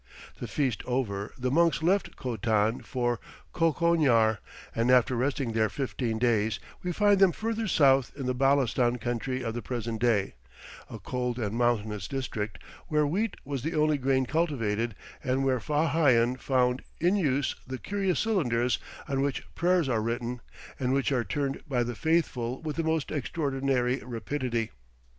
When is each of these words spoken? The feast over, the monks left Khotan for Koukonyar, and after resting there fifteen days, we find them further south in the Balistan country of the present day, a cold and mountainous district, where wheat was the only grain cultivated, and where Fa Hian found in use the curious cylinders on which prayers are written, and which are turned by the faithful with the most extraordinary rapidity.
The 0.39 0.47
feast 0.47 0.81
over, 0.87 1.31
the 1.37 1.51
monks 1.51 1.83
left 1.83 2.15
Khotan 2.15 2.81
for 2.83 3.19
Koukonyar, 3.53 4.39
and 4.73 4.89
after 4.89 5.15
resting 5.15 5.51
there 5.51 5.69
fifteen 5.69 6.17
days, 6.17 6.59
we 6.81 6.91
find 6.91 7.19
them 7.19 7.31
further 7.31 7.67
south 7.67 8.11
in 8.15 8.25
the 8.25 8.33
Balistan 8.33 8.99
country 8.99 9.43
of 9.43 9.53
the 9.53 9.61
present 9.61 10.01
day, 10.01 10.33
a 10.89 10.97
cold 10.97 11.37
and 11.37 11.55
mountainous 11.55 12.07
district, 12.07 12.57
where 12.87 13.05
wheat 13.05 13.37
was 13.45 13.61
the 13.61 13.75
only 13.75 13.99
grain 13.99 14.25
cultivated, 14.25 14.95
and 15.23 15.45
where 15.45 15.59
Fa 15.59 15.89
Hian 15.89 16.35
found 16.35 16.81
in 16.99 17.15
use 17.15 17.53
the 17.67 17.77
curious 17.77 18.21
cylinders 18.21 18.79
on 19.07 19.21
which 19.21 19.45
prayers 19.53 19.87
are 19.87 20.01
written, 20.01 20.41
and 20.79 20.93
which 20.93 21.11
are 21.11 21.23
turned 21.23 21.61
by 21.69 21.83
the 21.83 21.93
faithful 21.93 22.59
with 22.63 22.75
the 22.77 22.83
most 22.83 23.11
extraordinary 23.11 23.97
rapidity. 24.03 24.71